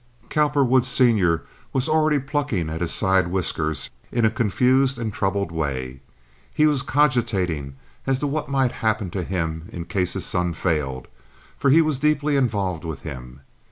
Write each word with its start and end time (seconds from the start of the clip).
Cowperwood, 0.29 0.83
Sr., 0.83 1.43
was 1.73 1.87
already 1.87 2.17
plucking 2.17 2.71
at 2.71 2.81
his 2.81 2.91
side 2.91 3.27
whiskers 3.27 3.91
in 4.11 4.25
a 4.25 4.31
confused 4.31 4.97
and 4.97 5.13
troubled 5.13 5.51
way. 5.51 6.01
He 6.51 6.65
was 6.65 6.81
cogitating 6.81 7.75
as 8.07 8.17
to 8.17 8.25
what 8.25 8.49
might 8.49 8.71
happen 8.71 9.11
to 9.11 9.21
him 9.21 9.69
in 9.71 9.85
case 9.85 10.13
his 10.13 10.25
son 10.25 10.55
failed, 10.55 11.07
for 11.55 11.69
he 11.69 11.83
was 11.83 11.99
deeply 11.99 12.35
involved 12.35 12.83
with 12.83 13.01
him. 13.01 13.41